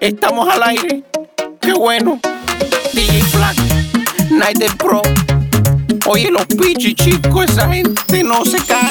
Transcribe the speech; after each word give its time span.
Estamos 0.00 0.48
al 0.48 0.62
aire. 0.64 1.02
Qué 1.60 1.72
bueno. 1.72 2.20
DJ 2.92 3.22
Black, 3.34 3.56
Night 4.30 4.76
Pro. 4.76 5.00
Oye, 6.06 6.30
los 6.30 6.44
pichis, 6.46 6.94
chicos, 6.94 7.46
esa 7.48 7.68
gente 7.68 8.22
no 8.22 8.44
se 8.44 8.58
cae. 8.58 8.90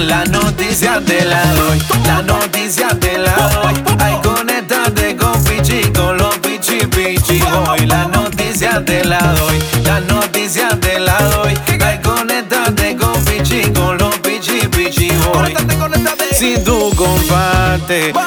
La 0.00 0.24
noticia 0.24 1.00
te 1.04 1.24
la 1.24 1.44
doy, 1.54 1.78
la 2.06 2.22
noticia 2.22 2.88
te 2.88 3.18
la 3.18 3.36
doy. 3.50 3.74
Ay, 4.00 4.16
conéctate 4.22 5.16
con 5.16 5.42
Pichi, 5.44 5.82
con 5.92 6.16
los 6.16 6.36
pichi 6.38 6.86
pichi 6.86 7.40
hoy. 7.42 7.86
La 7.86 8.06
noticia 8.06 8.84
te 8.84 9.04
la 9.04 9.20
doy, 9.34 9.58
la 9.84 10.00
noticia 10.00 10.68
te 10.80 10.98
la 10.98 11.18
doy. 11.22 11.54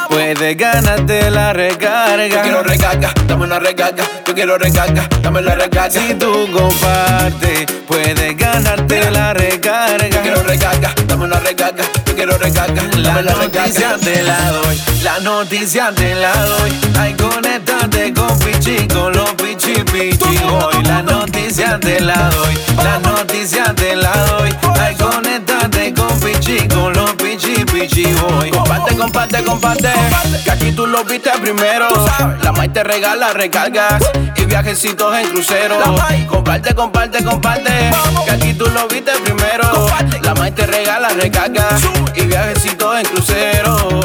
Puedes 0.09 0.57
ganarte 0.57 1.29
la 1.29 1.53
recarga. 1.53 2.27
Yo 2.27 2.41
quiero 2.41 2.63
recarga, 2.63 3.13
dame 3.27 3.45
una 3.45 3.59
recarga. 3.59 4.03
Yo 4.25 4.33
quiero 4.33 4.57
recarga, 4.57 5.07
dame 5.21 5.41
la 5.41 5.55
recarga. 5.55 5.89
Si 5.89 6.13
tú 6.15 6.47
compartes, 6.51 7.65
puedes 7.87 8.37
ganarte 8.37 9.11
la 9.11 9.33
recarga. 9.33 10.09
Yo 10.09 10.21
quiero 10.21 10.43
recarga, 10.43 10.93
dame 11.07 11.25
una 11.25 11.39
recarga. 11.39 11.83
Yo 12.05 12.15
quiero 12.15 12.37
recarga, 12.37 12.83
La 12.97 13.09
dame 13.09 13.23
la 13.23 13.33
noticia 13.33 13.93
recarga. 13.93 13.97
te 13.99 14.23
la 14.23 14.51
doy, 14.51 14.81
la 15.03 15.19
noticia 15.19 15.91
te 15.95 16.15
la 16.15 16.33
doy. 16.45 16.71
Ay, 16.99 17.13
conéctate 17.13 18.13
con 18.13 18.39
Pichi, 18.39 18.87
con 18.87 19.13
los 19.13 19.29
pichi 19.33 19.83
pichi 19.83 20.37
hoy. 20.49 20.83
La 20.83 21.01
noticia 21.01 21.79
te 21.79 21.99
la 21.99 22.29
doy, 22.29 22.57
la 22.83 22.99
noticia 22.99 23.73
te 23.75 23.95
la 23.95 24.11
doy. 24.25 24.49
Comparte, 29.17 29.43
comparte, 29.43 29.91
comparte. 29.93 30.43
Que 30.43 30.51
aquí 30.51 30.71
tú 30.73 30.85
lo 30.85 31.03
viste 31.03 31.31
primero. 31.41 31.87
La 32.43 32.51
Mai 32.51 32.69
te 32.69 32.83
regala 32.83 33.33
recargas 33.33 34.03
y 34.35 34.45
viajecitos 34.45 35.17
en 35.17 35.29
crucero. 35.29 35.75
Comparte, 36.27 36.75
comparte, 36.75 37.23
comparte. 37.23 37.89
Que 38.25 38.31
aquí 38.31 38.53
tú 38.53 38.67
lo 38.67 38.87
viste 38.87 39.13
primero. 39.23 39.87
La 40.21 40.35
Mai 40.35 40.51
te 40.51 40.67
regala 40.67 41.09
recargas 41.09 41.81
y 42.15 42.27
viajecitos 42.27 42.99
en 42.99 43.05
crucero. 43.07 44.01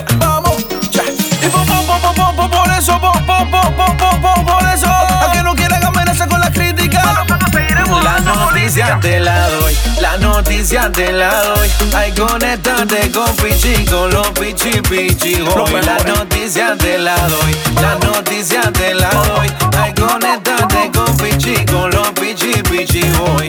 Te 9.03 9.19
la 9.21 9.49
doy, 9.51 9.77
la 10.01 10.17
noticia 10.19 10.91
te 10.93 11.13
la 11.13 11.43
doy. 11.43 11.69
Ay, 11.95 12.13
conéctate 12.13 13.11
con 13.11 13.35
Pichi, 13.37 13.85
con 13.87 14.11
los 14.11 14.29
pichi 14.31 14.81
pichi 14.89 15.35
hoy. 15.43 15.73
La 15.85 15.99
noticia 16.05 16.77
te 16.79 16.99
la 16.99 17.17
doy, 17.17 17.57
la 17.81 17.95
noticia 18.07 18.63
te 18.73 18.95
la 18.95 19.11
doy. 19.11 19.49
Ay, 19.79 19.93
conéctate 19.95 20.91
con 20.95 21.17
Pichi, 21.17 21.65
con 21.67 21.91
los 21.91 22.09
pichi 22.13 22.63
pichi 22.71 23.03
hoy. 23.21 23.49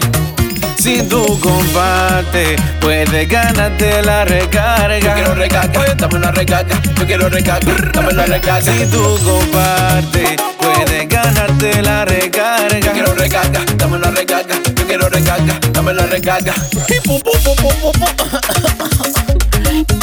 Si 0.80 1.02
tú 1.04 1.40
compartes, 1.40 2.60
puedes 2.82 3.30
ganarte 3.30 4.02
la 4.02 4.26
Yo 4.26 4.34
recarga. 4.36 5.14
quiero 5.14 5.36
recarga, 5.36 5.94
dame 5.96 6.16
una 6.16 6.32
recarga. 6.32 6.76
Yo 6.98 7.06
quiero 7.06 7.30
recarga, 7.30 7.74
dame 7.94 8.12
la 8.14 8.26
recarga. 8.26 8.74
Si 8.74 8.86
tú 8.88 9.18
compartes, 9.24 10.42
puedes 10.60 11.08
ganarte 11.08 11.82
la 11.82 12.00
Yo 12.06 12.06
recarga. 12.14 12.92
quiero 12.92 13.14
recarga, 13.14 13.62
dame 13.78 13.96
una 13.98 14.12
recarga. 14.12 14.73
Quiero 14.94 15.10
recarga, 15.10 15.60
dame 15.72 15.92
la 15.92 16.06
recarga. 16.06 16.54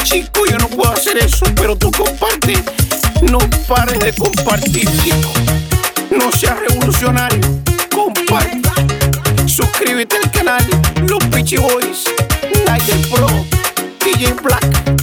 Chico, 0.02 0.46
yo 0.50 0.58
no 0.58 0.66
puedo 0.66 0.90
hacer 0.90 1.16
eso, 1.18 1.46
pero 1.54 1.76
tú 1.76 1.92
comparte. 1.92 2.60
No 3.30 3.38
pares 3.68 4.00
de 4.00 4.12
compartir, 4.12 4.88
chico. 5.00 5.32
No 6.10 6.32
seas 6.32 6.58
revolucionario. 6.58 7.38
Comparte. 7.94 8.60
Suscríbete 9.46 10.16
al 10.24 10.30
canal 10.32 10.66
Los 11.06 11.22
Pichi 11.26 11.56
Boys, 11.56 12.06
Night 12.66 13.06
Pro, 13.12 13.28
DJ 14.04 14.32
Black. 14.42 14.99